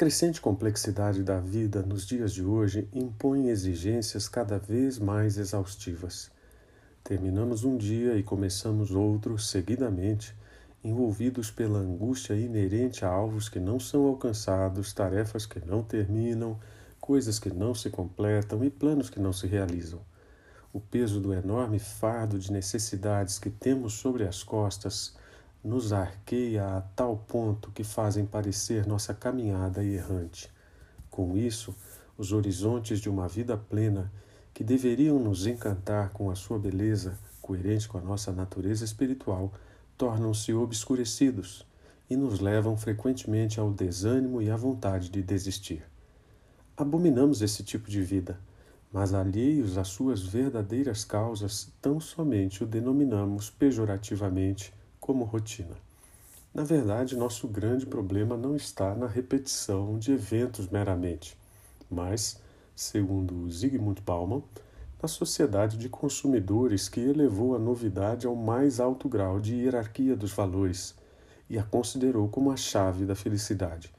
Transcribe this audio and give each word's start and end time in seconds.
crescente 0.00 0.40
complexidade 0.40 1.22
da 1.22 1.38
vida 1.38 1.82
nos 1.82 2.06
dias 2.06 2.32
de 2.32 2.42
hoje 2.42 2.88
impõe 2.90 3.50
exigências 3.50 4.30
cada 4.30 4.58
vez 4.58 4.98
mais 4.98 5.36
exaustivas. 5.36 6.30
Terminamos 7.04 7.64
um 7.64 7.76
dia 7.76 8.16
e 8.16 8.22
começamos 8.22 8.92
outro 8.92 9.38
seguidamente, 9.38 10.34
envolvidos 10.82 11.50
pela 11.50 11.80
angústia 11.80 12.32
inerente 12.32 13.04
a 13.04 13.10
alvos 13.10 13.50
que 13.50 13.60
não 13.60 13.78
são 13.78 14.06
alcançados, 14.06 14.94
tarefas 14.94 15.44
que 15.44 15.60
não 15.66 15.82
terminam, 15.82 16.58
coisas 16.98 17.38
que 17.38 17.50
não 17.50 17.74
se 17.74 17.90
completam 17.90 18.64
e 18.64 18.70
planos 18.70 19.10
que 19.10 19.20
não 19.20 19.34
se 19.34 19.46
realizam. 19.46 20.00
O 20.72 20.80
peso 20.80 21.20
do 21.20 21.34
enorme 21.34 21.78
fardo 21.78 22.38
de 22.38 22.50
necessidades 22.50 23.38
que 23.38 23.50
temos 23.50 23.92
sobre 23.92 24.24
as 24.24 24.42
costas 24.42 25.14
nos 25.62 25.92
arqueia 25.92 26.78
a 26.78 26.80
tal 26.80 27.16
ponto 27.16 27.70
que 27.70 27.84
fazem 27.84 28.24
parecer 28.24 28.86
nossa 28.86 29.12
caminhada 29.12 29.84
errante. 29.84 30.50
Com 31.10 31.36
isso, 31.36 31.74
os 32.16 32.32
horizontes 32.32 32.98
de 32.98 33.10
uma 33.10 33.28
vida 33.28 33.56
plena, 33.56 34.10
que 34.54 34.64
deveriam 34.64 35.18
nos 35.18 35.46
encantar 35.46 36.10
com 36.10 36.30
a 36.30 36.34
sua 36.34 36.58
beleza, 36.58 37.18
coerente 37.42 37.86
com 37.86 37.98
a 37.98 38.00
nossa 38.00 38.32
natureza 38.32 38.84
espiritual, 38.84 39.52
tornam-se 39.98 40.52
obscurecidos 40.54 41.66
e 42.08 42.16
nos 42.16 42.40
levam 42.40 42.76
frequentemente 42.76 43.60
ao 43.60 43.70
desânimo 43.70 44.40
e 44.40 44.50
à 44.50 44.56
vontade 44.56 45.10
de 45.10 45.22
desistir. 45.22 45.84
Abominamos 46.76 47.42
esse 47.42 47.62
tipo 47.62 47.90
de 47.90 48.00
vida, 48.02 48.40
mas 48.90 49.12
alheios 49.12 49.76
às 49.76 49.88
suas 49.88 50.22
verdadeiras 50.22 51.04
causas, 51.04 51.70
tão 51.82 52.00
somente 52.00 52.64
o 52.64 52.66
denominamos 52.66 53.50
pejorativamente 53.50 54.72
como 55.10 55.24
rotina. 55.24 55.74
Na 56.54 56.62
verdade, 56.62 57.16
nosso 57.16 57.48
grande 57.48 57.84
problema 57.84 58.36
não 58.36 58.54
está 58.54 58.94
na 58.94 59.08
repetição 59.08 59.98
de 59.98 60.12
eventos 60.12 60.68
meramente, 60.68 61.36
mas, 61.90 62.40
segundo 62.76 63.50
Zygmunt 63.50 64.00
Bauman, 64.02 64.40
na 65.02 65.08
sociedade 65.08 65.76
de 65.76 65.88
consumidores 65.88 66.88
que 66.88 67.00
elevou 67.00 67.56
a 67.56 67.58
novidade 67.58 68.24
ao 68.24 68.36
mais 68.36 68.78
alto 68.78 69.08
grau 69.08 69.40
de 69.40 69.56
hierarquia 69.56 70.14
dos 70.14 70.30
valores 70.30 70.94
e 71.48 71.58
a 71.58 71.64
considerou 71.64 72.28
como 72.28 72.52
a 72.52 72.56
chave 72.56 73.04
da 73.04 73.16
felicidade. 73.16 73.92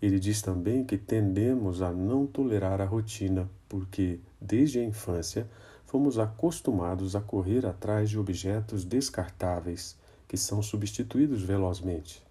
Ele 0.00 0.20
diz 0.20 0.40
também 0.40 0.84
que 0.84 0.96
tendemos 0.96 1.82
a 1.82 1.90
não 1.90 2.28
tolerar 2.28 2.80
a 2.80 2.84
rotina 2.84 3.50
porque, 3.68 4.20
desde 4.40 4.78
a 4.78 4.84
infância, 4.84 5.48
fomos 5.84 6.16
acostumados 6.16 7.16
a 7.16 7.20
correr 7.20 7.66
atrás 7.66 8.08
de 8.08 8.20
objetos 8.20 8.84
descartáveis 8.84 9.96
que 10.28 10.36
são 10.36 10.62
substituídos 10.62 11.42
velozmente. 11.42 12.22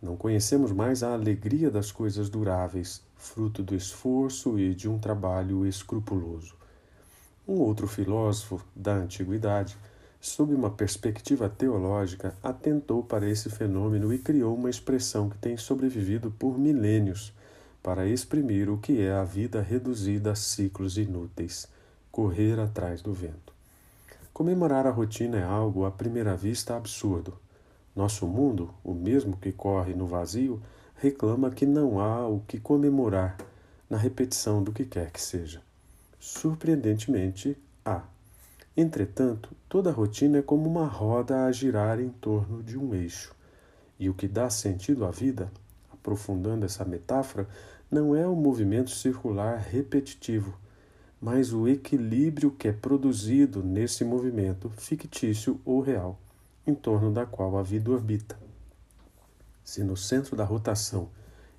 Não 0.00 0.16
conhecemos 0.16 0.72
mais 0.72 1.02
a 1.02 1.12
alegria 1.14 1.70
das 1.70 1.90
coisas 1.90 2.28
duráveis, 2.28 3.02
fruto 3.16 3.62
do 3.62 3.74
esforço 3.74 4.58
e 4.58 4.74
de 4.74 4.88
um 4.88 4.98
trabalho 4.98 5.66
escrupuloso. 5.66 6.54
Um 7.48 7.54
outro 7.54 7.86
filósofo 7.86 8.62
da 8.74 8.94
antiguidade, 8.94 9.76
sob 10.20 10.54
uma 10.54 10.70
perspectiva 10.70 11.48
teológica, 11.48 12.36
atentou 12.42 13.02
para 13.02 13.28
esse 13.28 13.48
fenômeno 13.48 14.12
e 14.12 14.18
criou 14.18 14.54
uma 14.54 14.68
expressão 14.68 15.30
que 15.30 15.38
tem 15.38 15.56
sobrevivido 15.56 16.30
por 16.30 16.58
milênios 16.58 17.32
para 17.82 18.06
exprimir 18.06 18.68
o 18.68 18.78
que 18.78 19.00
é 19.00 19.12
a 19.12 19.22
vida 19.22 19.62
reduzida 19.62 20.32
a 20.32 20.34
ciclos 20.34 20.98
inúteis, 20.98 21.68
correr 22.10 22.58
atrás 22.58 23.00
do 23.00 23.12
vento. 23.12 23.55
Comemorar 24.36 24.86
a 24.86 24.90
rotina 24.90 25.38
é 25.38 25.42
algo 25.42 25.86
à 25.86 25.90
primeira 25.90 26.36
vista 26.36 26.76
absurdo. 26.76 27.38
Nosso 27.96 28.26
mundo, 28.26 28.68
o 28.84 28.92
mesmo 28.92 29.34
que 29.34 29.50
corre 29.50 29.94
no 29.94 30.06
vazio, 30.06 30.60
reclama 30.94 31.50
que 31.50 31.64
não 31.64 31.98
há 31.98 32.28
o 32.28 32.40
que 32.40 32.60
comemorar 32.60 33.38
na 33.88 33.96
repetição 33.96 34.62
do 34.62 34.72
que 34.72 34.84
quer 34.84 35.10
que 35.10 35.22
seja. 35.22 35.62
Surpreendentemente, 36.20 37.56
há. 37.82 38.02
Entretanto, 38.76 39.56
toda 39.70 39.90
rotina 39.90 40.36
é 40.36 40.42
como 40.42 40.68
uma 40.68 40.86
roda 40.86 41.46
a 41.46 41.50
girar 41.50 41.98
em 41.98 42.10
torno 42.10 42.62
de 42.62 42.76
um 42.76 42.94
eixo. 42.94 43.34
E 43.98 44.10
o 44.10 44.14
que 44.14 44.28
dá 44.28 44.50
sentido 44.50 45.06
à 45.06 45.10
vida, 45.10 45.50
aprofundando 45.90 46.66
essa 46.66 46.84
metáfora, 46.84 47.48
não 47.90 48.14
é 48.14 48.26
o 48.26 48.36
movimento 48.36 48.90
circular 48.90 49.56
repetitivo, 49.56 50.58
mas 51.20 51.52
o 51.52 51.66
equilíbrio 51.66 52.50
que 52.50 52.68
é 52.68 52.72
produzido 52.72 53.62
nesse 53.62 54.04
movimento 54.04 54.70
fictício 54.76 55.60
ou 55.64 55.80
real, 55.80 56.20
em 56.66 56.74
torno 56.74 57.12
da 57.12 57.24
qual 57.24 57.56
a 57.56 57.62
vida 57.62 57.90
orbita. 57.90 58.38
Se 59.64 59.82
no 59.82 59.96
centro 59.96 60.36
da 60.36 60.44
rotação 60.44 61.08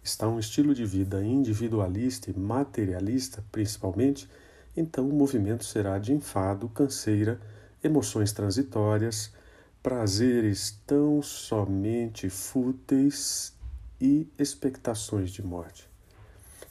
está 0.03 0.27
um 0.27 0.39
estilo 0.39 0.73
de 0.73 0.85
vida 0.85 1.23
individualista 1.23 2.31
e 2.31 2.37
materialista, 2.37 3.43
principalmente, 3.51 4.29
então 4.75 5.09
o 5.09 5.13
movimento 5.13 5.65
será 5.65 5.97
de 5.99 6.13
enfado, 6.13 6.69
canseira, 6.69 7.41
emoções 7.83 8.31
transitórias, 8.31 9.33
prazeres 9.81 10.79
tão 10.85 11.21
somente 11.21 12.29
fúteis 12.29 13.55
e 13.99 14.27
expectações 14.37 15.31
de 15.31 15.43
morte. 15.43 15.89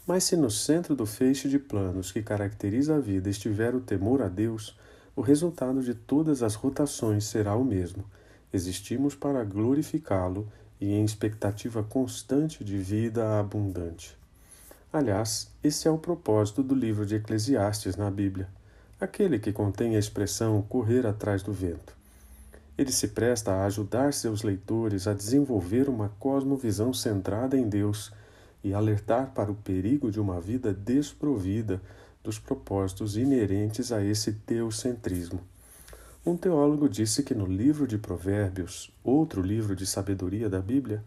Mas 0.07 0.25
se 0.25 0.37
no 0.37 0.51
centro 0.51 0.95
do 0.95 1.05
feixe 1.05 1.49
de 1.49 1.59
planos 1.59 2.13
que 2.13 2.23
caracteriza 2.23 2.95
a 2.97 3.01
vida 3.01 3.29
estiver 3.29 3.75
o 3.75 3.81
temor 3.81 4.23
a 4.23 4.29
Deus, 4.29 4.79
o 5.17 5.21
resultado 5.21 5.83
de 5.83 5.95
todas 5.95 6.43
as 6.43 6.55
rotações 6.55 7.25
será 7.25 7.57
o 7.57 7.65
mesmo. 7.65 8.05
Existimos 8.53 9.17
para 9.17 9.43
glorificá-lo 9.43 10.47
e 10.81 10.93
em 10.93 11.05
expectativa 11.05 11.83
constante 11.83 12.63
de 12.63 12.79
vida 12.79 13.41
abundante. 13.41 14.17
Aliás, 14.93 15.51
esse 15.65 15.89
é 15.89 15.91
o 15.91 15.99
propósito 15.99 16.63
do 16.63 16.75
livro 16.75 17.05
de 17.05 17.17
Eclesiastes 17.17 17.97
na 17.97 18.11
Bíblia, 18.11 18.49
aquele 19.01 19.39
que 19.39 19.53
contém 19.53 19.97
a 19.97 19.99
expressão 19.99 20.63
correr 20.63 21.05
atrás 21.05 21.43
do 21.43 21.53
vento. 21.53 21.97
Ele 22.79 22.93
se 22.93 23.09
presta 23.09 23.53
a 23.53 23.65
ajudar 23.65 24.13
seus 24.13 24.43
leitores 24.43 25.09
a 25.09 25.15
desenvolver 25.15 25.89
uma 25.89 26.11
cosmovisão 26.21 26.93
centrada 26.93 27.57
em 27.57 27.69
Deus 27.69 28.13
e 28.63 28.75
alertar 28.75 29.33
para 29.33 29.51
o 29.51 29.55
perigo 29.55 30.11
de 30.11 30.21
uma 30.21 30.41
vida 30.41 30.73
desprovida 30.73 31.81
dos 32.23 32.39
propósitos 32.39 33.17
inerentes 33.17 33.93
a 33.93 34.05
esse 34.05 34.33
teocentrismo. 34.33 35.41
Um 36.25 36.37
teólogo 36.37 36.89
disse 36.89 37.23
que 37.23 37.35
no 37.35 37.47
livro 37.47 37.87
de 37.87 37.97
Provérbios, 37.97 38.93
outro 39.05 39.41
livro 39.41 39.77
de 39.77 39.87
sabedoria 39.87 40.49
da 40.49 40.61
Bíblia, 40.61 41.05